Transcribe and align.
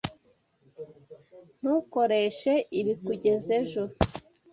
Ntukoreshe 1.59 2.53
ibi 2.79 2.93
kugeza 3.05 3.49
ejo. 3.59 3.81